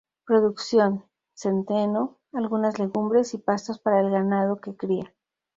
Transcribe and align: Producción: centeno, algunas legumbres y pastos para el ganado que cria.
Producción: 0.25 1.05
centeno, 1.35 2.17
algunas 2.33 2.79
legumbres 2.79 3.35
y 3.35 3.37
pastos 3.37 3.77
para 3.77 3.99
el 3.99 4.09
ganado 4.09 4.59
que 4.59 4.75
cria. 4.75 5.13